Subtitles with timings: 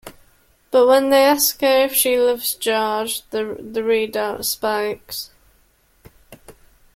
[0.71, 5.29] But when they ask her if she loves George, the readout spikes.